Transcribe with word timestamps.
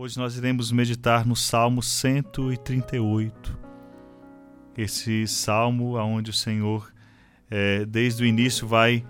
Hoje 0.00 0.16
nós 0.16 0.36
iremos 0.36 0.70
meditar 0.70 1.26
no 1.26 1.34
Salmo 1.34 1.82
138. 1.82 3.58
Esse 4.76 5.26
salmo 5.26 5.96
onde 5.96 6.30
o 6.30 6.32
Senhor, 6.32 6.94
é, 7.50 7.84
desde 7.84 8.22
o 8.22 8.26
início, 8.26 8.64
vai 8.64 9.04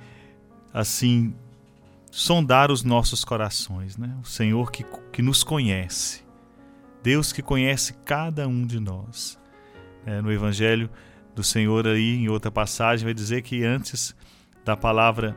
assim 0.72 1.34
sondar 2.10 2.70
os 2.70 2.82
nossos 2.82 3.22
corações, 3.22 3.98
né? 3.98 4.16
O 4.22 4.26
Senhor 4.26 4.72
que, 4.72 4.82
que 5.12 5.20
nos 5.20 5.44
conhece, 5.44 6.24
Deus 7.02 7.34
que 7.34 7.42
conhece 7.42 7.92
cada 8.06 8.48
um 8.48 8.66
de 8.66 8.80
nós. 8.80 9.38
É, 10.06 10.22
no 10.22 10.32
Evangelho 10.32 10.88
do 11.34 11.44
Senhor 11.44 11.86
aí, 11.86 12.14
em 12.14 12.30
outra 12.30 12.50
passagem, 12.50 13.04
vai 13.04 13.12
dizer 13.12 13.42
que 13.42 13.62
antes 13.62 14.16
da 14.64 14.74
palavra 14.74 15.36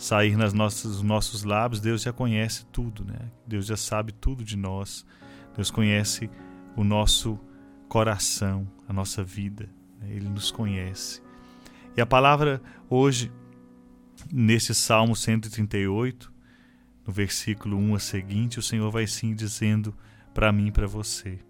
sair 0.00 0.34
nas 0.34 0.54
nossas, 0.54 0.92
nos 0.92 1.02
nossos 1.02 1.44
lábios, 1.44 1.78
Deus 1.78 2.00
já 2.00 2.10
conhece 2.10 2.64
tudo, 2.72 3.04
né? 3.04 3.30
Deus 3.46 3.66
já 3.66 3.76
sabe 3.76 4.12
tudo 4.12 4.42
de 4.42 4.56
nós. 4.56 5.04
Deus 5.54 5.70
conhece 5.70 6.30
o 6.74 6.82
nosso 6.82 7.38
coração, 7.86 8.66
a 8.88 8.94
nossa 8.94 9.22
vida. 9.22 9.68
Né? 10.00 10.12
Ele 10.12 10.28
nos 10.30 10.50
conhece. 10.50 11.22
E 11.94 12.00
a 12.00 12.06
palavra 12.06 12.62
hoje, 12.88 13.30
nesse 14.32 14.74
Salmo 14.74 15.14
138, 15.14 16.32
no 17.06 17.12
versículo 17.12 17.76
1 17.76 17.94
a 17.94 17.98
seguinte, 17.98 18.58
o 18.58 18.62
Senhor 18.62 18.90
vai 18.90 19.06
sim 19.06 19.34
dizendo 19.34 19.94
para 20.32 20.50
mim 20.50 20.68
e 20.68 20.72
para 20.72 20.86
você. 20.86 21.40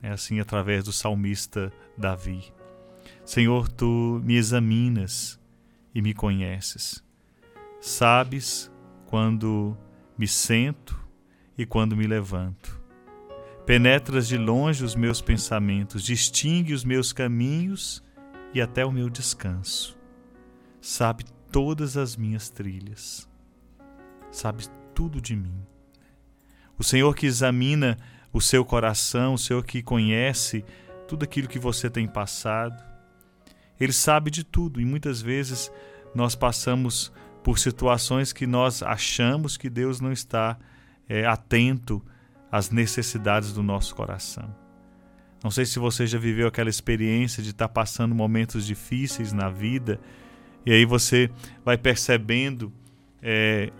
É 0.00 0.10
assim 0.10 0.38
através 0.38 0.84
do 0.84 0.92
salmista 0.92 1.72
Davi. 1.98 2.52
Senhor, 3.24 3.68
tu 3.68 4.20
me 4.22 4.36
examinas 4.36 5.40
e 5.92 6.00
me 6.00 6.14
conheces. 6.14 7.04
Sabes 7.86 8.68
quando 9.06 9.78
me 10.18 10.26
sento 10.26 11.00
e 11.56 11.64
quando 11.64 11.96
me 11.96 12.04
levanto. 12.04 12.82
Penetras 13.64 14.26
de 14.26 14.36
longe 14.36 14.84
os 14.84 14.96
meus 14.96 15.20
pensamentos, 15.20 16.02
distingue 16.02 16.74
os 16.74 16.82
meus 16.82 17.12
caminhos 17.12 18.02
e 18.52 18.60
até 18.60 18.84
o 18.84 18.90
meu 18.90 19.08
descanso. 19.08 19.96
Sabe 20.80 21.26
todas 21.52 21.96
as 21.96 22.16
minhas 22.16 22.50
trilhas. 22.50 23.28
Sabe 24.32 24.64
tudo 24.92 25.20
de 25.20 25.36
mim. 25.36 25.64
O 26.76 26.82
Senhor 26.82 27.14
que 27.14 27.24
examina 27.24 27.96
o 28.32 28.40
seu 28.40 28.64
coração, 28.64 29.34
o 29.34 29.38
Senhor 29.38 29.64
que 29.64 29.80
conhece 29.80 30.64
tudo 31.06 31.22
aquilo 31.22 31.46
que 31.46 31.60
você 31.60 31.88
tem 31.88 32.08
passado. 32.08 32.82
Ele 33.78 33.92
sabe 33.92 34.28
de 34.28 34.42
tudo 34.42 34.80
e 34.80 34.84
muitas 34.84 35.22
vezes 35.22 35.70
nós 36.16 36.34
passamos 36.34 37.12
por 37.46 37.60
situações 37.60 38.32
que 38.32 38.44
nós 38.44 38.82
achamos 38.82 39.56
que 39.56 39.70
Deus 39.70 40.00
não 40.00 40.10
está 40.10 40.58
é, 41.08 41.24
atento 41.24 42.04
às 42.50 42.70
necessidades 42.70 43.52
do 43.52 43.62
nosso 43.62 43.94
coração. 43.94 44.52
Não 45.44 45.52
sei 45.52 45.64
se 45.64 45.78
você 45.78 46.08
já 46.08 46.18
viveu 46.18 46.48
aquela 46.48 46.68
experiência 46.68 47.40
de 47.44 47.50
estar 47.50 47.68
passando 47.68 48.16
momentos 48.16 48.66
difíceis 48.66 49.32
na 49.32 49.48
vida 49.48 50.00
e 50.66 50.72
aí 50.72 50.84
você 50.84 51.30
vai 51.64 51.78
percebendo 51.78 52.72
é, 53.22 53.70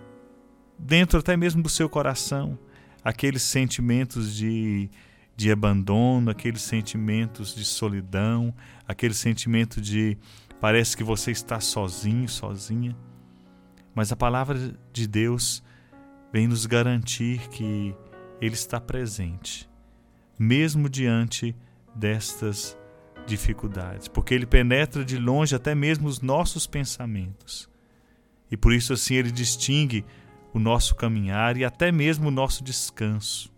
dentro 0.78 1.19
até 1.19 1.37
mesmo 1.37 1.61
do 1.61 1.69
seu 1.69 1.89
coração 1.89 2.56
aqueles 3.03 3.42
sentimentos 3.42 4.33
de, 4.33 4.89
de 5.37 5.50
abandono, 5.50 6.31
aqueles 6.31 6.62
sentimentos 6.62 7.53
de 7.53 7.65
solidão, 7.65 8.55
aquele 8.87 9.15
sentimento 9.15 9.81
de 9.81 10.16
parece 10.60 10.97
que 10.97 11.03
você 11.03 11.32
está 11.32 11.59
sozinho, 11.59 12.28
sozinha. 12.28 12.97
Mas 13.96 14.12
a 14.12 14.16
palavra 14.16 14.78
de 14.92 15.08
Deus 15.08 15.62
vem 16.30 16.46
nos 16.46 16.66
garantir 16.66 17.48
que 17.48 17.96
Ele 18.38 18.54
está 18.54 18.78
presente, 18.78 19.66
mesmo 20.38 20.86
diante 20.86 21.56
destas 21.94 22.76
dificuldades, 23.26 24.06
porque 24.06 24.34
Ele 24.34 24.44
penetra 24.44 25.02
de 25.02 25.16
longe 25.16 25.56
até 25.56 25.74
mesmo 25.74 26.08
os 26.08 26.20
nossos 26.20 26.66
pensamentos. 26.66 27.70
E 28.50 28.56
por 28.56 28.74
isso, 28.74 28.92
assim, 28.92 29.14
Ele 29.14 29.30
distingue 29.30 30.04
o 30.52 30.58
nosso 30.58 30.94
caminhar 30.94 31.56
e 31.56 31.64
até 31.64 31.90
mesmo 31.90 32.28
o 32.28 32.30
nosso 32.30 32.62
descanso. 32.62 33.50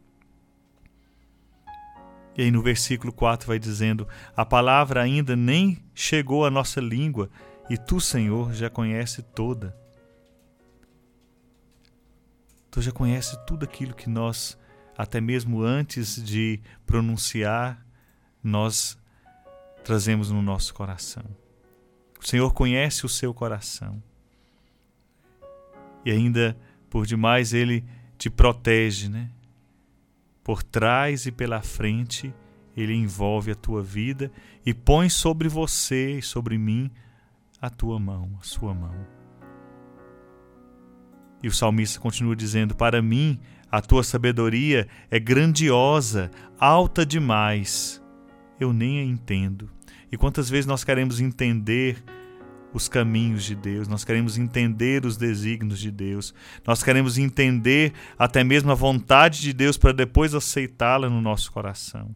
E 2.37 2.43
aí 2.43 2.51
no 2.53 2.63
versículo 2.63 3.13
4 3.13 3.49
vai 3.49 3.59
dizendo: 3.59 4.07
A 4.37 4.47
palavra 4.47 5.03
ainda 5.03 5.35
nem 5.35 5.85
chegou 5.93 6.47
à 6.47 6.51
nossa 6.51 6.81
língua, 6.81 7.29
e 7.69 7.77
tu, 7.77 8.01
Senhor, 8.01 8.55
já 8.55 8.71
conhece 8.71 9.21
toda. 9.21 9.77
Tu 12.79 12.83
já 12.83 12.93
conhece 12.93 13.37
tudo 13.45 13.65
aquilo 13.65 13.93
que 13.93 14.09
nós, 14.09 14.57
até 14.97 15.21
mesmo 15.21 15.63
antes 15.63 16.23
de 16.23 16.61
pronunciar, 16.87 17.85
nós 18.41 18.97
trazemos 19.83 20.31
no 20.31 20.41
nosso 20.41 20.73
coração. 20.73 21.25
O 22.21 22.25
Senhor 22.25 22.55
conhece 22.55 23.05
o 23.05 23.09
seu 23.09 23.35
coração. 23.35 24.01
E 26.05 26.13
ainda, 26.13 26.57
por 26.89 27.05
demais, 27.05 27.53
Ele 27.53 27.85
te 28.17 28.31
protege, 28.31 29.09
né? 29.09 29.29
Por 30.45 30.63
trás 30.63 31.27
e 31.27 31.33
pela 31.33 31.61
frente, 31.61 32.33
Ele 32.77 32.95
envolve 32.95 33.51
a 33.51 33.57
tua 33.57 33.83
vida 33.83 34.31
e 34.65 34.73
põe 34.73 35.09
sobre 35.09 35.49
você 35.49 36.19
e 36.19 36.23
sobre 36.23 36.57
mim 36.57 36.93
a 37.61 37.69
tua 37.69 37.99
mão, 37.99 38.39
a 38.41 38.45
sua 38.45 38.73
mão. 38.73 39.18
E 41.43 41.49
o 41.49 41.53
salmista 41.53 42.01
continua 42.01 42.35
dizendo: 42.35 42.75
Para 42.75 43.01
mim, 43.01 43.39
a 43.71 43.81
tua 43.81 44.03
sabedoria 44.03 44.89
é 45.11 45.19
grandiosa, 45.19 46.31
alta 46.59 47.05
demais. 47.05 48.03
Eu 48.59 48.73
nem 48.73 48.99
a 48.99 49.05
entendo. 49.05 49.71
E 50.11 50.17
quantas 50.17 50.49
vezes 50.49 50.67
nós 50.67 50.85
queremos 50.85 51.21
entender 51.21 52.03
os 52.73 52.89
caminhos 52.89 53.45
de 53.45 53.55
Deus, 53.55 53.89
nós 53.89 54.05
queremos 54.05 54.37
entender 54.37 55.05
os 55.07 55.17
desígnios 55.17 55.79
de 55.79 55.91
Deus, 55.91 56.35
nós 56.67 56.83
queremos 56.83 57.17
entender 57.17 57.93
até 58.19 58.45
mesmo 58.45 58.71
a 58.71 58.75
vontade 58.75 59.41
de 59.41 59.53
Deus 59.53 59.77
para 59.77 59.93
depois 59.93 60.35
aceitá-la 60.35 61.09
no 61.09 61.21
nosso 61.21 61.51
coração. 61.51 62.15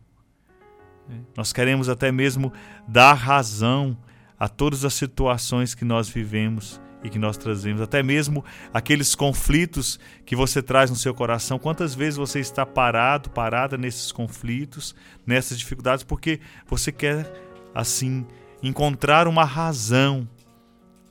Nós 1.37 1.53
queremos 1.53 1.89
até 1.89 2.13
mesmo 2.13 2.53
dar 2.87 3.15
razão 3.15 3.97
a 4.39 4.49
todas 4.49 4.85
as 4.85 4.95
situações 4.95 5.75
que 5.75 5.85
nós 5.85 6.09
vivemos 6.09 6.81
e 7.03 7.11
que 7.11 7.19
nós 7.19 7.37
trazemos, 7.37 7.81
até 7.81 8.03
mesmo 8.03 8.45
aqueles 8.73 9.15
conflitos 9.15 9.99
que 10.25 10.37
você 10.37 10.63
traz 10.63 10.91
no 10.91 10.97
seu 10.97 11.13
coração. 11.15 11.59
Quantas 11.59 11.95
vezes 11.95 12.17
você 12.17 12.41
está 12.41 12.65
parado, 12.65 13.31
parada 13.31 13.77
nesses 13.77 14.13
conflitos, 14.13 14.95
nessas 15.27 15.59
dificuldades, 15.59 16.05
porque 16.05 16.41
você 16.67 16.93
quer, 16.93 17.31
assim, 17.75 18.27
encontrar 18.63 19.27
uma 19.27 19.45
razão 19.45 20.29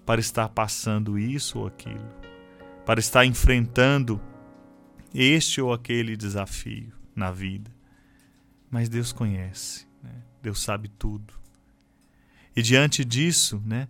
para 0.06 0.22
estar 0.22 0.50
passando 0.50 1.20
isso 1.20 1.60
ou 1.60 1.68
aquilo, 1.68 2.08
para 2.86 3.00
estar 3.00 3.26
enfrentando 3.26 4.20
este 5.14 5.62
ou 5.62 5.74
aquele 5.74 6.16
desafio 6.16 6.92
na 7.16 7.32
vida. 7.32 7.70
Mas 8.70 8.88
Deus 8.88 9.12
conhece, 9.12 9.86
né? 10.02 10.14
Deus 10.42 10.62
sabe 10.62 10.88
tudo. 10.88 11.34
E 12.56 12.62
diante 12.62 13.04
disso, 13.06 13.62
né, 13.66 13.88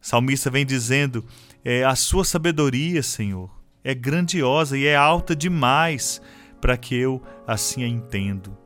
salmista 0.00 0.50
vem 0.50 0.64
dizendo: 0.64 1.24
é, 1.64 1.84
a 1.84 1.94
sua 1.94 2.24
sabedoria, 2.24 3.02
Senhor, 3.02 3.50
é 3.82 3.94
grandiosa 3.94 4.76
e 4.76 4.86
é 4.86 4.96
alta 4.96 5.34
demais 5.34 6.20
para 6.60 6.76
que 6.76 6.94
eu 6.94 7.22
assim 7.46 7.84
a 7.84 7.88
entendo. 7.88 8.56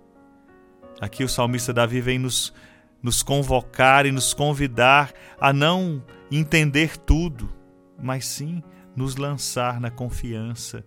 Aqui 1.01 1.25
o 1.25 1.29
salmista 1.29 1.73
Davi 1.73 2.01
vem 2.01 2.19
nos, 2.19 2.53
nos 3.03 3.23
convocar 3.23 4.07
e 4.07 4.13
nos 4.13 4.33
convidar 4.33 5.13
a 5.41 5.53
não 5.53 6.05
entender 6.31 6.97
tudo, 6.97 7.53
mas 8.01 8.27
sim 8.27 8.63
nos 8.95 9.17
lançar 9.17 9.81
na 9.81 9.91
confiança 9.91 10.85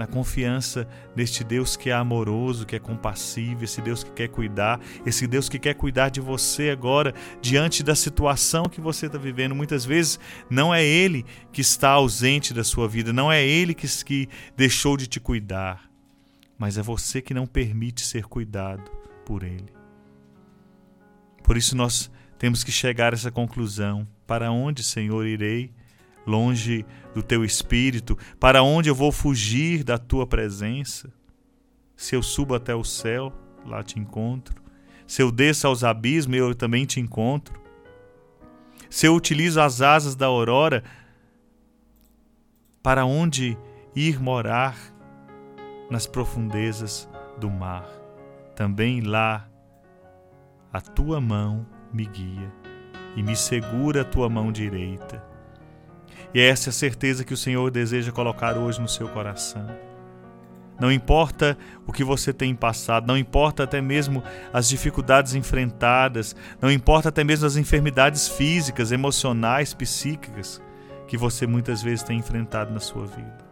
na 0.00 0.06
confiança 0.06 0.88
neste 1.14 1.44
Deus 1.44 1.76
que 1.76 1.90
é 1.90 1.92
amoroso, 1.92 2.64
que 2.64 2.74
é 2.74 2.78
compassivo, 2.78 3.62
esse 3.62 3.82
Deus 3.82 4.02
que 4.02 4.10
quer 4.10 4.28
cuidar, 4.28 4.80
esse 5.04 5.26
Deus 5.26 5.48
que 5.48 5.58
quer 5.58 5.74
cuidar 5.74 6.08
de 6.08 6.20
você 6.20 6.70
agora, 6.70 7.14
diante 7.42 7.82
da 7.82 7.94
situação 7.94 8.64
que 8.64 8.80
você 8.80 9.06
está 9.06 9.18
vivendo. 9.18 9.54
Muitas 9.54 9.84
vezes 9.84 10.18
não 10.48 10.74
é 10.74 10.82
Ele 10.82 11.24
que 11.52 11.60
está 11.60 11.90
ausente 11.90 12.54
da 12.54 12.64
sua 12.64 12.88
vida, 12.88 13.12
não 13.12 13.30
é 13.30 13.46
Ele 13.46 13.74
que, 13.74 13.86
que 14.04 14.26
deixou 14.56 14.96
de 14.96 15.06
te 15.06 15.20
cuidar, 15.20 15.90
mas 16.58 16.78
é 16.78 16.82
você 16.82 17.20
que 17.20 17.34
não 17.34 17.46
permite 17.46 18.00
ser 18.00 18.24
cuidado 18.24 18.90
por 19.26 19.42
Ele. 19.42 19.72
Por 21.44 21.58
isso 21.58 21.76
nós 21.76 22.10
temos 22.38 22.64
que 22.64 22.72
chegar 22.72 23.12
a 23.12 23.16
essa 23.16 23.30
conclusão: 23.30 24.08
para 24.26 24.50
onde, 24.50 24.82
Senhor, 24.82 25.26
irei? 25.26 25.70
Longe 26.26 26.84
do 27.14 27.22
teu 27.22 27.44
espírito? 27.44 28.16
Para 28.38 28.62
onde 28.62 28.88
eu 28.88 28.94
vou 28.94 29.10
fugir 29.12 29.84
da 29.84 29.98
tua 29.98 30.26
presença? 30.26 31.12
Se 31.96 32.14
eu 32.14 32.22
subo 32.22 32.54
até 32.54 32.74
o 32.74 32.84
céu, 32.84 33.32
lá 33.66 33.82
te 33.82 33.98
encontro. 33.98 34.62
Se 35.06 35.22
eu 35.22 35.30
desço 35.30 35.66
aos 35.66 35.84
abismos, 35.84 36.36
eu 36.36 36.54
também 36.54 36.86
te 36.86 37.00
encontro. 37.00 37.60
Se 38.88 39.06
eu 39.06 39.14
utilizo 39.14 39.60
as 39.60 39.82
asas 39.82 40.14
da 40.14 40.26
aurora, 40.26 40.82
para 42.82 43.04
onde 43.04 43.56
ir 43.94 44.20
morar? 44.20 44.76
nas 45.90 46.06
profundezas 46.06 47.10
do 47.38 47.50
mar. 47.50 47.84
Também 48.54 49.00
lá 49.00 49.48
a 50.72 50.80
tua 50.80 51.20
mão 51.20 51.66
me 51.92 52.06
guia 52.06 52.52
e 53.16 53.22
me 53.22 53.34
segura 53.34 54.02
a 54.02 54.04
tua 54.04 54.28
mão 54.28 54.52
direita. 54.52 55.22
E 56.32 56.40
é 56.40 56.48
essa 56.48 56.68
é 56.68 56.70
a 56.70 56.74
certeza 56.74 57.24
que 57.24 57.34
o 57.34 57.36
Senhor 57.36 57.70
deseja 57.70 58.12
colocar 58.12 58.56
hoje 58.56 58.80
no 58.80 58.88
seu 58.88 59.08
coração. 59.08 59.66
Não 60.80 60.90
importa 60.90 61.58
o 61.86 61.92
que 61.92 62.02
você 62.02 62.32
tem 62.32 62.54
passado, 62.54 63.06
não 63.06 63.18
importa 63.18 63.64
até 63.64 63.82
mesmo 63.82 64.22
as 64.50 64.66
dificuldades 64.66 65.34
enfrentadas, 65.34 66.34
não 66.60 66.72
importa 66.72 67.10
até 67.10 67.22
mesmo 67.22 67.46
as 67.46 67.56
enfermidades 67.56 68.28
físicas, 68.28 68.90
emocionais, 68.90 69.74
psíquicas 69.74 70.62
que 71.06 71.18
você 71.18 71.46
muitas 71.46 71.82
vezes 71.82 72.02
tem 72.02 72.18
enfrentado 72.18 72.72
na 72.72 72.80
sua 72.80 73.04
vida. 73.04 73.44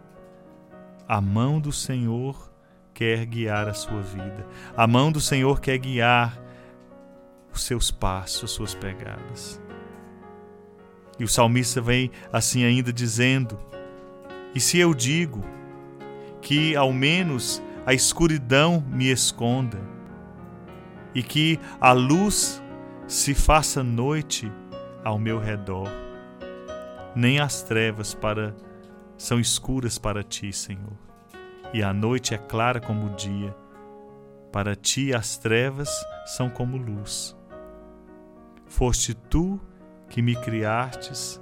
A 1.07 1.21
mão 1.21 1.59
do 1.59 1.71
Senhor 1.71 2.51
quer 2.93 3.25
guiar 3.25 3.67
a 3.67 3.73
sua 3.73 4.01
vida. 4.01 4.47
A 4.75 4.87
mão 4.87 5.11
do 5.11 5.21
Senhor 5.21 5.59
quer 5.59 5.77
guiar 5.77 6.39
os 7.53 7.63
seus 7.63 7.91
passos, 7.91 8.45
as 8.45 8.51
suas 8.51 8.73
pegadas. 8.73 9.61
E 11.19 11.23
o 11.23 11.27
salmista 11.27 11.81
vem 11.81 12.09
assim 12.31 12.63
ainda 12.63 12.93
dizendo: 12.93 13.59
E 14.55 14.59
se 14.59 14.79
eu 14.79 14.93
digo 14.93 15.43
que 16.41 16.75
ao 16.75 16.93
menos 16.93 17.61
a 17.85 17.93
escuridão 17.93 18.83
me 18.87 19.11
esconda 19.11 19.79
e 21.13 21.21
que 21.21 21.59
a 21.81 21.91
luz 21.91 22.63
se 23.07 23.33
faça 23.33 23.83
noite 23.83 24.51
ao 25.03 25.19
meu 25.19 25.39
redor, 25.39 25.89
nem 27.15 27.39
as 27.39 27.61
trevas 27.63 28.13
para 28.13 28.55
são 29.17 29.37
escuras 29.37 29.97
para 29.97 30.23
ti, 30.23 30.53
Senhor, 30.53 30.97
e 31.73 31.83
a 31.83 31.91
noite 31.93 32.33
é 32.33 32.37
clara 32.37 32.79
como 32.79 33.07
o 33.07 33.15
dia. 33.15 33.53
Para 34.49 34.75
ti 34.75 35.13
as 35.13 35.37
trevas 35.37 35.89
são 36.25 36.49
como 36.49 36.77
luz. 36.77 37.35
Foste 38.65 39.13
tu 39.13 39.59
que 40.09 40.21
me 40.21 40.35
criastes 40.35 41.41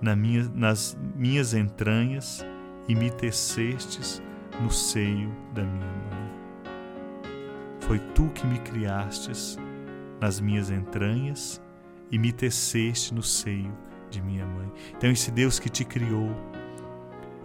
na 0.00 0.16
minha, 0.16 0.50
nas 0.54 0.98
minhas 1.14 1.54
entranhas 1.54 2.44
e 2.88 2.94
me 2.94 3.10
tecestes 3.10 4.22
no 4.60 4.70
seio 4.70 5.30
da 5.54 5.62
minha 5.62 5.86
mãe. 5.86 6.30
Foi 7.80 7.98
tu 8.14 8.28
que 8.30 8.46
me 8.46 8.58
criastes 8.58 9.58
nas 10.20 10.40
minhas 10.40 10.70
entranhas 10.70 11.60
e 12.10 12.18
me 12.18 12.32
teceste 12.32 13.14
no 13.14 13.22
seio 13.22 13.72
de 14.10 14.20
minha 14.20 14.44
mãe. 14.44 14.70
Então, 14.96 15.10
esse 15.10 15.30
Deus 15.30 15.58
que 15.58 15.68
te 15.68 15.84
criou, 15.84 16.30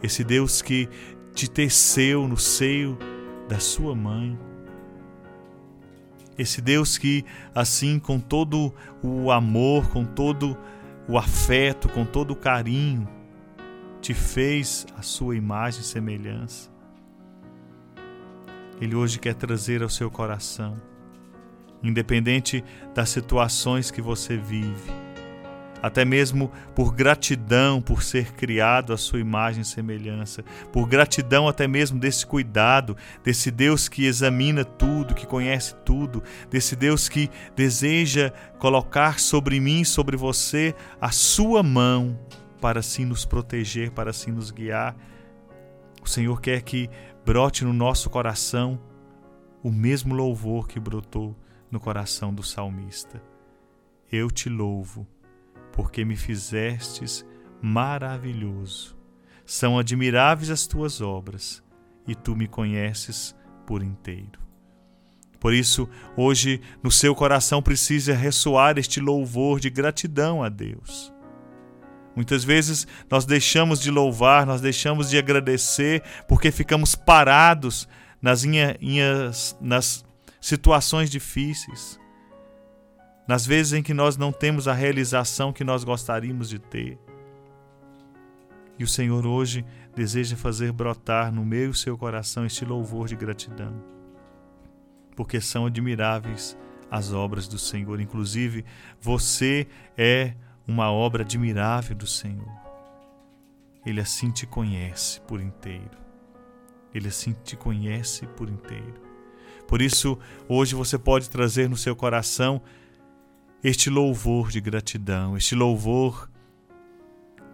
esse 0.01 0.23
Deus 0.23 0.61
que 0.61 0.89
te 1.33 1.49
teceu 1.49 2.27
no 2.27 2.37
seio 2.37 2.97
da 3.47 3.59
sua 3.59 3.95
mãe, 3.95 4.37
esse 6.37 6.61
Deus 6.61 6.97
que, 6.97 7.25
assim, 7.53 7.99
com 7.99 8.19
todo 8.19 8.73
o 9.01 9.31
amor, 9.31 9.89
com 9.89 10.05
todo 10.05 10.57
o 11.07 11.17
afeto, 11.17 11.87
com 11.89 12.05
todo 12.05 12.31
o 12.31 12.35
carinho, 12.35 13.07
te 14.01 14.13
fez 14.13 14.85
a 14.97 15.01
sua 15.01 15.35
imagem 15.35 15.81
e 15.81 15.85
semelhança. 15.85 16.69
Ele 18.79 18.95
hoje 18.95 19.19
quer 19.19 19.33
trazer 19.33 19.81
ao 19.81 19.89
seu 19.89 20.11
coração, 20.11 20.75
independente 21.81 22.63
das 22.93 23.09
situações 23.09 23.89
que 23.89 24.01
você 24.01 24.35
vive, 24.35 24.91
até 25.85 26.03
mesmo 26.03 26.51
por 26.73 26.91
gratidão 26.91 27.79
por 27.79 28.01
ser 28.01 28.31
criado 28.33 28.91
à 28.91 28.97
sua 28.97 29.19
imagem 29.19 29.61
e 29.61 29.65
semelhança, 29.65 30.43
por 30.73 30.87
gratidão 30.87 31.47
até 31.47 31.67
mesmo 31.67 31.99
desse 31.99 32.25
cuidado, 32.25 32.97
desse 33.23 33.51
Deus 33.51 33.87
que 33.87 34.07
examina 34.07 34.65
tudo, 34.65 35.13
que 35.13 35.27
conhece 35.27 35.75
tudo, 35.85 36.23
desse 36.49 36.75
Deus 36.75 37.07
que 37.07 37.29
deseja 37.55 38.31
colocar 38.57 39.19
sobre 39.19 39.59
mim, 39.59 39.83
sobre 39.83 40.17
você, 40.17 40.73
a 40.99 41.11
sua 41.11 41.61
mão 41.61 42.19
para 42.59 42.79
assim 42.79 43.05
nos 43.05 43.23
proteger, 43.23 43.91
para 43.91 44.09
assim 44.09 44.31
nos 44.31 44.49
guiar. 44.49 44.95
O 46.01 46.09
Senhor 46.09 46.41
quer 46.41 46.63
que 46.63 46.89
brote 47.23 47.63
no 47.63 47.73
nosso 47.73 48.09
coração 48.09 48.81
o 49.61 49.71
mesmo 49.71 50.15
louvor 50.15 50.67
que 50.67 50.79
brotou 50.79 51.37
no 51.69 51.79
coração 51.79 52.33
do 52.33 52.41
salmista. 52.41 53.21
Eu 54.11 54.31
te 54.31 54.49
louvo 54.49 55.05
porque 55.75 56.05
me 56.05 56.15
fizestes 56.15 57.25
maravilhoso. 57.61 58.95
São 59.45 59.77
admiráveis 59.77 60.49
as 60.49 60.65
tuas 60.65 61.01
obras, 61.01 61.63
e 62.07 62.15
tu 62.15 62.35
me 62.35 62.47
conheces 62.47 63.35
por 63.67 63.83
inteiro. 63.83 64.39
Por 65.39 65.53
isso, 65.53 65.87
hoje 66.15 66.61
no 66.81 66.89
seu 66.89 67.13
coração 67.13 67.61
precisa 67.61 68.13
ressoar 68.13 68.77
este 68.77 68.99
louvor 68.99 69.59
de 69.59 69.69
gratidão 69.69 70.41
a 70.41 70.49
Deus. 70.49 71.13
Muitas 72.15 72.43
vezes 72.43 72.87
nós 73.11 73.25
deixamos 73.25 73.79
de 73.79 73.91
louvar, 73.91 74.45
nós 74.45 74.61
deixamos 74.61 75.09
de 75.09 75.17
agradecer 75.17 76.01
porque 76.27 76.49
ficamos 76.49 76.95
parados 76.95 77.87
nas, 78.21 78.43
nas 79.59 80.05
situações 80.39 81.09
difíceis 81.09 81.99
nas 83.27 83.45
vezes 83.45 83.73
em 83.73 83.83
que 83.83 83.93
nós 83.93 84.17
não 84.17 84.31
temos 84.31 84.67
a 84.67 84.73
realização 84.73 85.51
que 85.51 85.63
nós 85.63 85.83
gostaríamos 85.83 86.49
de 86.49 86.59
ter. 86.59 86.99
E 88.77 88.83
o 88.83 88.87
Senhor 88.87 89.25
hoje 89.25 89.65
deseja 89.95 90.35
fazer 90.35 90.71
brotar 90.71 91.31
no 91.31 91.45
meio 91.45 91.69
do 91.69 91.77
seu 91.77 91.97
coração 91.97 92.45
este 92.45 92.65
louvor 92.65 93.07
de 93.07 93.15
gratidão, 93.15 93.73
porque 95.15 95.39
são 95.39 95.65
admiráveis 95.65 96.57
as 96.91 97.13
obras 97.13 97.47
do 97.47 97.57
Senhor. 97.57 97.99
Inclusive, 97.99 98.65
você 98.99 99.67
é 99.97 100.33
uma 100.67 100.91
obra 100.91 101.23
admirável 101.23 101.95
do 101.95 102.07
Senhor. 102.07 102.51
Ele 103.85 104.01
assim 104.01 104.31
te 104.31 104.45
conhece 104.45 105.21
por 105.21 105.39
inteiro. 105.39 105.97
Ele 106.93 107.07
assim 107.07 107.35
te 107.43 107.55
conhece 107.55 108.25
por 108.27 108.49
inteiro. 108.49 109.01
Por 109.67 109.81
isso, 109.81 110.17
hoje 110.47 110.75
você 110.75 110.97
pode 110.97 111.29
trazer 111.29 111.69
no 111.69 111.77
seu 111.77 111.95
coração 111.95 112.61
este 113.67 113.89
louvor 113.89 114.51
de 114.51 114.61
gratidão, 114.61 115.35
este 115.35 115.55
louvor 115.55 116.29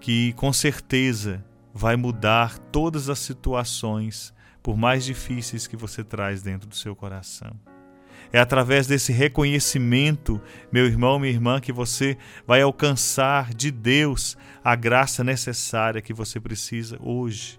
que 0.02 0.34
com 0.34 0.52
certeza 0.52 1.42
vai 1.74 1.96
mudar 1.96 2.58
todas 2.58 3.08
as 3.08 3.18
situações, 3.18 4.34
por 4.62 4.76
mais 4.76 5.06
difíceis 5.06 5.68
que 5.68 5.78
você 5.78 6.04
traz 6.04 6.42
dentro 6.42 6.68
do 6.68 6.76
seu 6.76 6.94
coração. 6.98 7.58
É 8.34 8.42
através 8.42 8.88
desse 8.88 9.14
reconhecimento, 9.14 10.42
meu 10.70 10.86
irmão, 10.86 11.18
minha 11.18 11.32
irmã, 11.32 11.62
que 11.62 11.72
você 11.72 12.18
vai 12.46 12.62
alcançar 12.62 13.54
de 13.54 13.72
Deus 13.72 14.38
a 14.62 14.76
graça 14.76 15.24
necessária 15.24 16.02
que 16.02 16.14
você 16.14 16.42
precisa 16.42 16.98
hoje 17.02 17.58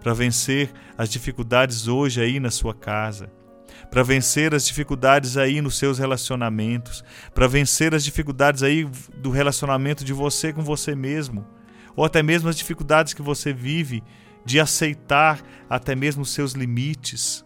para 0.00 0.14
vencer 0.14 0.72
as 0.96 1.10
dificuldades 1.10 1.86
hoje 1.86 2.18
aí 2.18 2.40
na 2.40 2.50
sua 2.50 2.74
casa, 2.74 3.30
para 3.90 4.02
vencer 4.02 4.54
as 4.54 4.66
dificuldades 4.66 5.36
aí 5.36 5.60
nos 5.60 5.78
seus 5.78 5.98
relacionamentos, 5.98 7.02
para 7.34 7.48
vencer 7.48 7.94
as 7.94 8.04
dificuldades 8.04 8.62
aí 8.62 8.84
do 9.16 9.30
relacionamento 9.30 10.04
de 10.04 10.12
você 10.12 10.52
com 10.52 10.62
você 10.62 10.94
mesmo, 10.94 11.46
ou 11.96 12.04
até 12.04 12.22
mesmo 12.22 12.48
as 12.48 12.56
dificuldades 12.56 13.14
que 13.14 13.22
você 13.22 13.52
vive 13.52 14.02
de 14.44 14.60
aceitar 14.60 15.42
até 15.68 15.94
mesmo 15.94 16.22
os 16.22 16.30
seus 16.30 16.52
limites, 16.52 17.44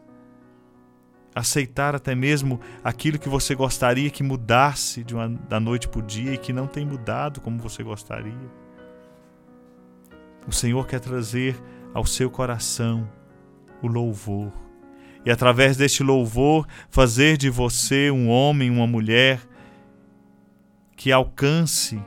aceitar 1.35 1.95
até 1.95 2.15
mesmo 2.15 2.61
aquilo 2.85 3.19
que 3.19 3.29
você 3.29 3.55
gostaria 3.55 4.11
que 4.11 4.23
mudasse 4.23 5.05
uma, 5.11 5.29
da 5.29 5.59
noite 5.59 5.89
para 5.89 6.01
o 6.01 6.03
dia 6.03 6.35
e 6.35 6.39
que 6.39 6.53
não 6.53 6.67
tem 6.67 6.85
mudado 6.85 7.41
como 7.41 7.59
você 7.59 7.83
gostaria. 7.83 8.63
O 10.47 10.53
Senhor 10.53 10.87
quer 10.87 11.01
trazer 11.01 11.57
ao 11.95 12.05
seu 12.05 12.31
coração 12.31 13.09
o 13.81 13.87
louvor 13.87 14.53
e 15.25 15.31
através 15.31 15.76
deste 15.76 16.02
louvor 16.02 16.67
fazer 16.91 17.37
de 17.37 17.49
você 17.49 18.11
um 18.11 18.29
homem, 18.29 18.71
uma 18.71 18.87
mulher 18.87 19.41
que 20.97 21.12
alcance 21.12 22.02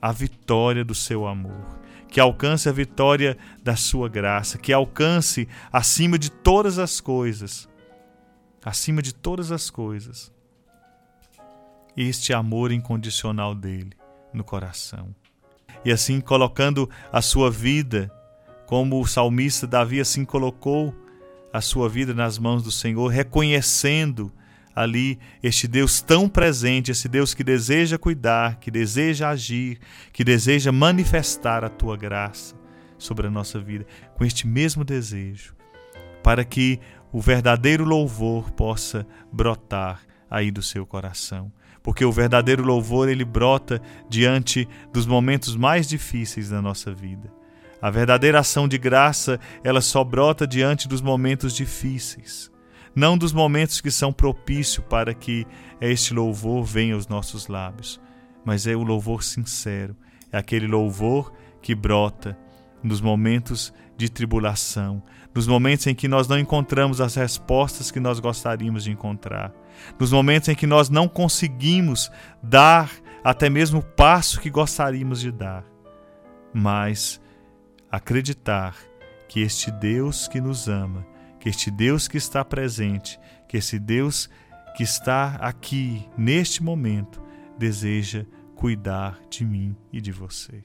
a 0.00 0.12
vitória 0.12 0.84
do 0.84 0.94
seu 0.94 1.26
amor, 1.26 1.78
que 2.08 2.20
alcance 2.20 2.68
a 2.68 2.72
vitória 2.72 3.36
da 3.62 3.76
sua 3.76 4.08
graça, 4.08 4.58
que 4.58 4.72
alcance 4.72 5.48
acima 5.72 6.18
de 6.18 6.30
todas 6.30 6.78
as 6.78 7.00
coisas, 7.00 7.68
acima 8.64 9.02
de 9.02 9.14
todas 9.14 9.52
as 9.52 9.70
coisas, 9.70 10.32
este 11.96 12.32
amor 12.32 12.72
incondicional 12.72 13.54
dele 13.54 13.92
no 14.32 14.44
coração. 14.44 15.14
E 15.84 15.90
assim 15.90 16.20
colocando 16.20 16.90
a 17.12 17.22
sua 17.22 17.50
vida, 17.50 18.10
como 18.66 19.00
o 19.00 19.06
salmista 19.06 19.66
Davi 19.66 20.00
assim 20.00 20.24
colocou, 20.24 20.94
a 21.52 21.60
sua 21.60 21.88
vida 21.88 22.12
nas 22.12 22.38
mãos 22.38 22.62
do 22.62 22.70
Senhor, 22.70 23.08
reconhecendo 23.08 24.32
ali 24.74 25.18
este 25.42 25.66
Deus 25.66 26.02
tão 26.02 26.28
presente, 26.28 26.90
esse 26.90 27.08
Deus 27.08 27.32
que 27.32 27.42
deseja 27.42 27.96
cuidar, 27.96 28.56
que 28.56 28.70
deseja 28.70 29.30
agir, 29.30 29.78
que 30.12 30.22
deseja 30.22 30.70
manifestar 30.70 31.64
a 31.64 31.70
tua 31.70 31.96
graça 31.96 32.54
sobre 32.98 33.26
a 33.26 33.30
nossa 33.30 33.58
vida. 33.58 33.86
Com 34.14 34.24
este 34.24 34.46
mesmo 34.46 34.84
desejo, 34.84 35.54
para 36.22 36.44
que 36.44 36.78
o 37.10 37.20
verdadeiro 37.20 37.84
louvor 37.84 38.50
possa 38.50 39.06
brotar 39.32 40.02
aí 40.30 40.50
do 40.50 40.62
seu 40.62 40.84
coração. 40.84 41.50
Porque 41.82 42.04
o 42.04 42.12
verdadeiro 42.12 42.64
louvor 42.64 43.08
ele 43.08 43.24
brota 43.24 43.80
diante 44.08 44.68
dos 44.92 45.06
momentos 45.06 45.56
mais 45.56 45.88
difíceis 45.88 46.50
da 46.50 46.60
nossa 46.60 46.92
vida. 46.92 47.32
A 47.86 47.90
verdadeira 47.90 48.40
ação 48.40 48.66
de 48.66 48.78
graça, 48.78 49.38
ela 49.62 49.80
só 49.80 50.02
brota 50.02 50.44
diante 50.44 50.88
dos 50.88 51.00
momentos 51.00 51.54
difíceis, 51.54 52.50
não 52.96 53.16
dos 53.16 53.32
momentos 53.32 53.80
que 53.80 53.92
são 53.92 54.12
propícios 54.12 54.84
para 54.90 55.14
que 55.14 55.46
este 55.80 56.12
louvor 56.12 56.64
venha 56.64 56.96
aos 56.96 57.06
nossos 57.06 57.46
lábios, 57.46 58.00
mas 58.44 58.66
é 58.66 58.74
o 58.74 58.82
louvor 58.82 59.22
sincero, 59.22 59.96
é 60.32 60.36
aquele 60.36 60.66
louvor 60.66 61.32
que 61.62 61.76
brota 61.76 62.36
nos 62.82 63.00
momentos 63.00 63.72
de 63.96 64.08
tribulação, 64.08 65.00
nos 65.32 65.46
momentos 65.46 65.86
em 65.86 65.94
que 65.94 66.08
nós 66.08 66.26
não 66.26 66.40
encontramos 66.40 67.00
as 67.00 67.14
respostas 67.14 67.92
que 67.92 68.00
nós 68.00 68.18
gostaríamos 68.18 68.82
de 68.82 68.90
encontrar, 68.90 69.54
nos 69.96 70.10
momentos 70.10 70.48
em 70.48 70.56
que 70.56 70.66
nós 70.66 70.90
não 70.90 71.06
conseguimos 71.06 72.10
dar 72.42 72.90
até 73.22 73.48
mesmo 73.48 73.78
o 73.78 73.84
passo 73.84 74.40
que 74.40 74.50
gostaríamos 74.50 75.20
de 75.20 75.30
dar. 75.30 75.64
Mas 76.52 77.24
acreditar 77.96 78.76
que 79.26 79.40
este 79.40 79.70
Deus 79.70 80.28
que 80.28 80.38
nos 80.38 80.68
ama, 80.68 81.06
que 81.40 81.48
este 81.48 81.70
Deus 81.70 82.06
que 82.06 82.18
está 82.18 82.44
presente, 82.44 83.18
que 83.48 83.56
esse 83.56 83.78
Deus 83.78 84.28
que 84.76 84.82
está 84.82 85.36
aqui 85.36 86.06
neste 86.16 86.62
momento 86.62 87.22
deseja 87.58 88.26
cuidar 88.54 89.18
de 89.30 89.46
mim 89.46 89.74
e 89.90 90.00
de 90.00 90.12
você. 90.12 90.62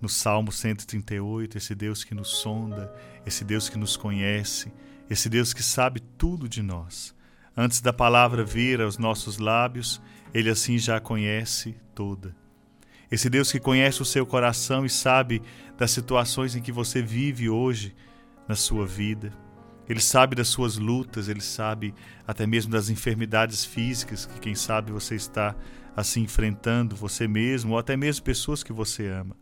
No 0.00 0.08
Salmo 0.08 0.50
138, 0.50 1.58
esse 1.58 1.74
Deus 1.74 2.02
que 2.02 2.14
nos 2.14 2.28
sonda, 2.28 2.90
esse 3.26 3.44
Deus 3.44 3.68
que 3.68 3.76
nos 3.76 3.98
conhece, 3.98 4.72
esse 5.10 5.28
Deus 5.28 5.52
que 5.52 5.62
sabe 5.62 6.00
tudo 6.00 6.48
de 6.48 6.62
nós. 6.62 7.14
Antes 7.54 7.82
da 7.82 7.92
palavra 7.92 8.42
vir 8.42 8.80
aos 8.80 8.96
nossos 8.96 9.36
lábios, 9.36 10.00
ele 10.32 10.48
assim 10.48 10.78
já 10.78 10.96
a 10.96 11.00
conhece 11.00 11.76
toda. 11.94 12.34
Esse 13.10 13.28
Deus 13.28 13.50
que 13.50 13.58
conhece 13.58 14.00
o 14.00 14.04
seu 14.04 14.24
coração 14.24 14.86
e 14.86 14.90
sabe 14.90 15.42
das 15.76 15.90
situações 15.90 16.54
em 16.54 16.62
que 16.62 16.70
você 16.70 17.02
vive 17.02 17.48
hoje 17.48 17.94
na 18.46 18.54
sua 18.54 18.86
vida. 18.86 19.32
Ele 19.88 20.00
sabe 20.00 20.36
das 20.36 20.46
suas 20.46 20.76
lutas, 20.76 21.28
ele 21.28 21.40
sabe 21.40 21.92
até 22.24 22.46
mesmo 22.46 22.70
das 22.70 22.88
enfermidades 22.88 23.64
físicas 23.64 24.24
que, 24.24 24.38
quem 24.38 24.54
sabe, 24.54 24.92
você 24.92 25.16
está 25.16 25.56
assim 25.96 26.22
enfrentando, 26.22 26.94
você 26.94 27.26
mesmo 27.26 27.72
ou 27.72 27.78
até 27.78 27.96
mesmo 27.96 28.24
pessoas 28.24 28.62
que 28.62 28.72
você 28.72 29.08
ama. 29.08 29.36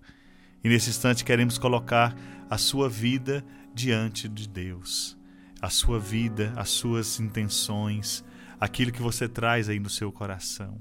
E 0.65 0.69
nesse 0.71 0.89
instante 0.89 1.25
queremos 1.25 1.59
colocar 1.59 2.17
a 2.49 2.57
sua 2.57 2.89
vida 2.89 3.45
diante 3.75 4.27
de 4.27 4.49
Deus, 4.49 5.19
a 5.61 5.69
sua 5.69 6.01
vida, 6.01 6.55
as 6.57 6.71
suas 6.71 7.21
intenções, 7.21 8.25
aquilo 8.59 8.91
que 8.91 9.03
você 9.03 9.29
traz 9.29 9.69
aí 9.69 9.79
no 9.79 9.91
seu 9.91 10.11
coração. 10.11 10.81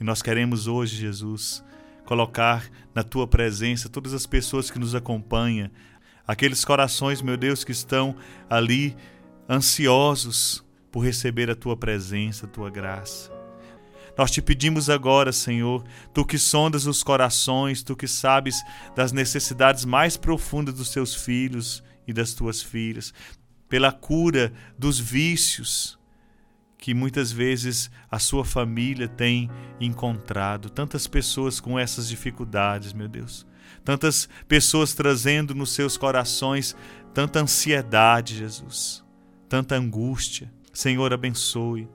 E 0.00 0.04
nós 0.04 0.22
queremos 0.22 0.66
hoje, 0.66 0.96
Jesus, 0.96 1.62
colocar 2.08 2.70
na 2.94 3.02
tua 3.02 3.26
presença 3.26 3.86
todas 3.86 4.14
as 4.14 4.24
pessoas 4.24 4.70
que 4.70 4.78
nos 4.78 4.94
acompanham, 4.94 5.70
aqueles 6.26 6.64
corações, 6.64 7.20
meu 7.20 7.36
Deus, 7.36 7.64
que 7.64 7.70
estão 7.70 8.16
ali 8.48 8.96
ansiosos 9.46 10.64
por 10.90 11.00
receber 11.00 11.50
a 11.50 11.54
tua 11.54 11.76
presença, 11.76 12.46
a 12.46 12.48
tua 12.48 12.70
graça. 12.70 13.30
Nós 14.16 14.30
te 14.30 14.40
pedimos 14.40 14.88
agora, 14.88 15.32
Senhor, 15.32 15.84
tu 16.14 16.24
que 16.24 16.38
sondas 16.38 16.86
os 16.86 17.02
corações, 17.02 17.82
tu 17.82 17.94
que 17.94 18.08
sabes 18.08 18.56
das 18.96 19.12
necessidades 19.12 19.84
mais 19.84 20.16
profundas 20.16 20.72
dos 20.72 20.88
teus 20.88 21.14
filhos 21.14 21.84
e 22.06 22.12
das 22.14 22.32
tuas 22.32 22.62
filhas, 22.62 23.12
pela 23.68 23.92
cura 23.92 24.50
dos 24.78 24.98
vícios, 24.98 25.97
que 26.78 26.94
muitas 26.94 27.32
vezes 27.32 27.90
a 28.10 28.18
sua 28.18 28.44
família 28.44 29.08
tem 29.08 29.50
encontrado. 29.80 30.70
Tantas 30.70 31.06
pessoas 31.06 31.60
com 31.60 31.78
essas 31.78 32.08
dificuldades, 32.08 32.92
meu 32.92 33.08
Deus. 33.08 33.46
Tantas 33.84 34.28
pessoas 34.46 34.94
trazendo 34.94 35.54
nos 35.54 35.72
seus 35.72 35.96
corações 35.96 36.76
tanta 37.12 37.40
ansiedade, 37.40 38.36
Jesus. 38.36 39.04
Tanta 39.48 39.74
angústia. 39.74 40.52
Senhor, 40.72 41.12
abençoe. 41.12 41.88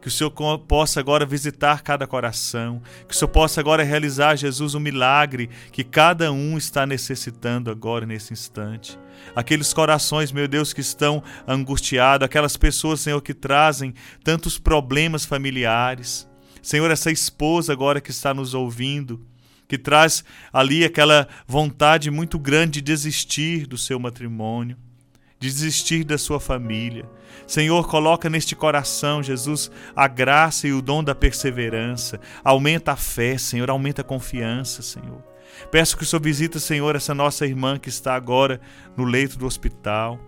Que 0.00 0.08
o 0.08 0.10
Senhor 0.10 0.30
possa 0.66 0.98
agora 0.98 1.26
visitar 1.26 1.82
cada 1.82 2.06
coração, 2.06 2.80
que 3.06 3.14
o 3.14 3.16
Senhor 3.16 3.28
possa 3.28 3.60
agora 3.60 3.82
realizar, 3.82 4.34
Jesus, 4.34 4.74
o 4.74 4.80
milagre 4.80 5.50
que 5.70 5.84
cada 5.84 6.32
um 6.32 6.56
está 6.56 6.86
necessitando 6.86 7.70
agora 7.70 8.06
nesse 8.06 8.32
instante. 8.32 8.98
Aqueles 9.36 9.74
corações, 9.74 10.32
meu 10.32 10.48
Deus, 10.48 10.72
que 10.72 10.80
estão 10.80 11.22
angustiados, 11.46 12.24
aquelas 12.24 12.56
pessoas, 12.56 13.00
Senhor, 13.00 13.20
que 13.20 13.34
trazem 13.34 13.92
tantos 14.24 14.58
problemas 14.58 15.26
familiares. 15.26 16.26
Senhor, 16.62 16.90
essa 16.90 17.10
esposa 17.10 17.72
agora 17.72 18.00
que 18.00 18.10
está 18.10 18.32
nos 18.32 18.54
ouvindo, 18.54 19.24
que 19.68 19.76
traz 19.76 20.24
ali 20.52 20.84
aquela 20.84 21.28
vontade 21.46 22.10
muito 22.10 22.38
grande 22.38 22.80
de 22.80 22.80
desistir 22.80 23.66
do 23.66 23.76
seu 23.76 24.00
matrimônio, 24.00 24.76
desistir 25.40 26.04
da 26.04 26.18
sua 26.18 26.38
família. 26.38 27.08
Senhor, 27.46 27.88
coloca 27.88 28.28
neste 28.28 28.54
coração, 28.54 29.22
Jesus, 29.22 29.70
a 29.96 30.06
graça 30.06 30.68
e 30.68 30.72
o 30.72 30.82
dom 30.82 31.02
da 31.02 31.14
perseverança. 31.14 32.20
Aumenta 32.44 32.92
a 32.92 32.96
fé, 32.96 33.38
Senhor, 33.38 33.70
aumenta 33.70 34.02
a 34.02 34.04
confiança, 34.04 34.82
Senhor. 34.82 35.24
Peço 35.70 35.96
que 35.96 36.02
o 36.02 36.06
Senhor 36.06 36.22
visita, 36.22 36.60
Senhor, 36.60 36.94
essa 36.94 37.14
nossa 37.14 37.46
irmã 37.46 37.78
que 37.78 37.88
está 37.88 38.14
agora 38.14 38.60
no 38.96 39.04
leito 39.04 39.38
do 39.38 39.46
hospital, 39.46 40.20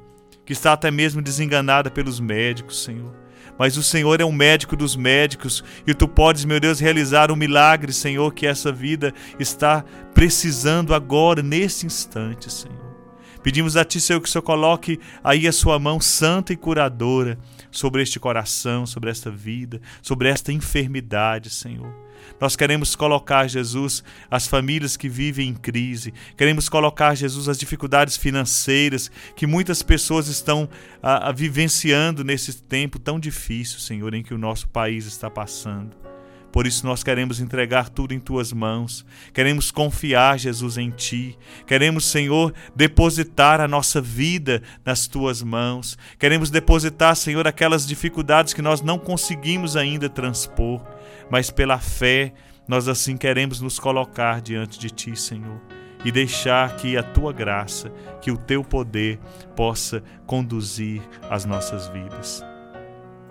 que 0.45 0.52
está 0.52 0.73
até 0.73 0.90
mesmo 0.90 1.23
desenganada 1.23 1.90
pelos 1.90 2.19
médicos, 2.19 2.83
Senhor. 2.83 3.14
Mas 3.59 3.76
o 3.76 3.83
Senhor 3.83 4.21
é 4.21 4.25
um 4.25 4.33
médico 4.33 4.75
dos 4.75 4.97
médicos 4.97 5.62
e 5.87 5.95
tu 5.95 6.09
podes, 6.09 6.45
meu 6.45 6.59
Deus, 6.59 6.81
realizar 6.81 7.31
o 7.31 7.35
um 7.35 7.37
milagre, 7.37 7.92
Senhor, 7.92 8.33
que 8.33 8.47
essa 8.47 8.73
vida 8.73 9.12
está 9.38 9.85
precisando 10.14 10.95
agora, 10.95 11.42
nesse 11.42 11.87
instante, 11.87 12.50
Senhor. 12.50 12.92
Pedimos 13.43 13.77
a 13.77 13.85
Ti, 13.85 14.01
Senhor, 14.01 14.21
que 14.21 14.29
o 14.29 14.31
Senhor 14.31 14.43
coloque 14.43 15.01
aí 15.23 15.49
a 15.49 15.53
Sua 15.53 15.79
mão 15.79 16.01
santa 16.01 16.53
e 16.53 16.57
curadora 16.57 17.39
sobre 17.71 18.03
este 18.03 18.21
coração, 18.21 18.87
sobre 18.87 19.11
esta 19.11 19.31
vida, 19.31 19.81
sobre 20.01 20.29
esta 20.29 20.53
enfermidade, 20.53 21.51
Senhor. 21.51 21.93
Nós 22.41 22.55
queremos 22.55 22.95
colocar, 22.95 23.49
Jesus, 23.49 24.03
as 24.31 24.47
famílias 24.47 24.97
que 24.97 25.09
vivem 25.09 25.49
em 25.49 25.55
crise, 25.55 26.15
queremos 26.37 26.69
colocar, 26.69 27.15
Jesus, 27.17 27.49
as 27.49 27.59
dificuldades 27.59 28.17
financeiras 28.17 29.11
que 29.35 29.47
muitas 29.47 29.83
pessoas 29.83 30.29
estão 30.29 30.69
a, 31.03 31.29
a, 31.29 31.33
vivenciando 31.33 32.23
nesse 32.23 32.63
tempo 32.63 32.99
tão 32.99 33.19
difícil, 33.19 33.81
Senhor, 33.81 34.15
em 34.15 34.23
que 34.23 34.35
o 34.35 34.39
nosso 34.39 34.69
país 34.69 35.07
está 35.07 35.29
passando. 35.29 36.12
Por 36.53 36.67
isso 36.67 36.87
nós 36.87 37.03
queremos 37.03 37.41
entregar 37.41 37.89
tudo 37.89 38.13
em 38.13 38.21
tuas 38.21 38.53
mãos. 38.53 39.07
Queremos 39.33 39.71
confiar, 39.71 40.39
Jesus, 40.39 40.77
em 40.77 40.91
ti. 40.91 41.39
Queremos, 41.67 42.05
Senhor, 42.05 42.53
depositar 42.77 43.59
a 43.59 43.67
nossa 43.67 44.03
vida 44.03 44.63
nas 44.85 45.07
tuas 45.07 45.43
mãos. 45.43 45.97
Queremos 46.19 46.51
depositar, 46.51 47.17
Senhor, 47.17 47.47
aquelas 47.47 47.87
dificuldades 47.87 48.53
que 48.53 48.61
nós 48.61 48.83
não 48.83 48.99
conseguimos 48.99 49.77
ainda 49.77 50.11
transpor, 50.11 50.83
mas 51.31 51.51
pela 51.51 51.79
fé 51.79 52.35
nós 52.69 52.87
assim 52.87 53.17
queremos 53.17 53.61
nos 53.61 53.79
colocar 53.79 54.41
diante 54.41 54.79
de 54.79 54.91
ti, 54.91 55.17
Senhor, 55.17 55.61
e 56.05 56.13
deixar 56.13 56.77
que 56.77 56.97
a 56.97 57.03
tua 57.03 57.33
graça, 57.33 57.91
que 58.21 58.31
o 58.31 58.37
teu 58.37 58.63
poder 58.63 59.19
possa 59.57 60.03
conduzir 60.27 61.03
as 61.31 61.45
nossas 61.45 61.89
vidas. 61.89 62.45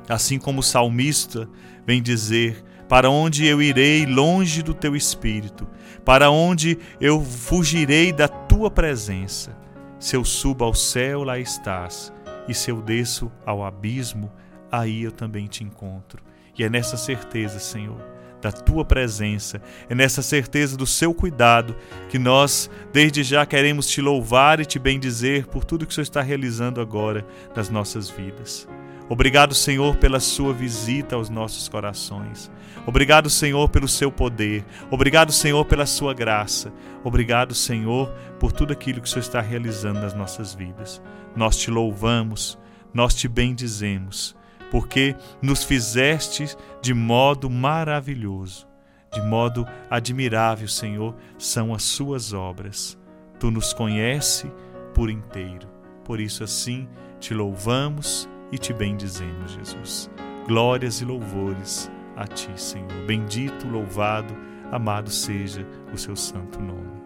Assim 0.09 0.37
como 0.37 0.59
o 0.59 0.63
salmista 0.63 1.47
vem 1.85 2.01
dizer: 2.01 2.63
para 2.91 3.09
onde 3.09 3.45
eu 3.45 3.61
irei 3.61 4.05
longe 4.05 4.61
do 4.61 4.73
teu 4.73 4.97
espírito? 4.97 5.65
Para 6.03 6.29
onde 6.29 6.77
eu 6.99 7.21
fugirei 7.21 8.11
da 8.11 8.27
tua 8.27 8.69
presença? 8.69 9.57
Se 9.97 10.17
eu 10.17 10.25
subo 10.25 10.65
ao 10.65 10.73
céu, 10.73 11.23
lá 11.23 11.39
estás, 11.39 12.11
e 12.49 12.53
se 12.53 12.69
eu 12.69 12.81
desço 12.81 13.31
ao 13.45 13.63
abismo, 13.63 14.29
aí 14.69 15.03
eu 15.03 15.11
também 15.13 15.47
te 15.47 15.63
encontro. 15.63 16.21
E 16.59 16.65
é 16.65 16.69
nessa 16.69 16.97
certeza, 16.97 17.59
Senhor, 17.59 17.95
da 18.41 18.51
tua 18.51 18.83
presença, 18.83 19.61
é 19.87 19.95
nessa 19.95 20.21
certeza 20.21 20.75
do 20.75 20.85
seu 20.85 21.13
cuidado 21.13 21.77
que 22.09 22.19
nós, 22.19 22.69
desde 22.91 23.23
já, 23.23 23.45
queremos 23.45 23.87
te 23.87 24.01
louvar 24.01 24.59
e 24.59 24.65
te 24.65 24.77
bendizer 24.77 25.47
por 25.47 25.63
tudo 25.63 25.85
que 25.85 25.93
o 25.93 25.95
Senhor 25.95 26.03
está 26.03 26.21
realizando 26.21 26.81
agora 26.81 27.25
nas 27.55 27.69
nossas 27.69 28.09
vidas. 28.09 28.67
Obrigado, 29.11 29.53
Senhor, 29.53 29.97
pela 29.97 30.21
sua 30.21 30.53
visita 30.53 31.17
aos 31.17 31.29
nossos 31.29 31.67
corações. 31.67 32.49
Obrigado, 32.87 33.29
Senhor, 33.29 33.67
pelo 33.67 33.85
seu 33.85 34.09
poder. 34.09 34.63
Obrigado, 34.89 35.33
Senhor, 35.33 35.65
pela 35.65 35.85
sua 35.85 36.13
graça. 36.13 36.71
Obrigado, 37.03 37.53
Senhor, 37.53 38.09
por 38.39 38.53
tudo 38.53 38.71
aquilo 38.71 39.01
que 39.01 39.07
o 39.09 39.09
Senhor 39.09 39.23
está 39.23 39.41
realizando 39.41 39.99
nas 39.99 40.13
nossas 40.13 40.55
vidas. 40.55 41.01
Nós 41.35 41.57
te 41.57 41.69
louvamos, 41.69 42.57
nós 42.93 43.13
te 43.13 43.27
bendizemos, 43.27 44.33
porque 44.71 45.13
nos 45.41 45.61
fizeste 45.61 46.45
de 46.81 46.93
modo 46.93 47.49
maravilhoso, 47.49 48.65
de 49.11 49.21
modo 49.23 49.67
admirável, 49.89 50.69
Senhor, 50.69 51.13
são 51.37 51.73
as 51.73 51.83
suas 51.83 52.31
obras. 52.31 52.97
Tu 53.41 53.51
nos 53.51 53.73
conhece 53.73 54.49
por 54.93 55.09
inteiro. 55.09 55.67
Por 56.05 56.21
isso, 56.21 56.45
assim, 56.45 56.87
Te 57.19 57.35
louvamos 57.35 58.27
e 58.51 58.57
te 58.57 58.73
bendizemos, 58.73 59.51
Jesus. 59.51 60.09
Glórias 60.47 61.01
e 61.01 61.05
louvores 61.05 61.89
a 62.15 62.27
ti, 62.27 62.49
Senhor. 62.55 63.05
Bendito, 63.05 63.67
louvado, 63.67 64.35
amado 64.71 65.09
seja 65.09 65.65
o 65.93 65.97
seu 65.97 66.15
santo 66.15 66.59
nome. 66.59 67.00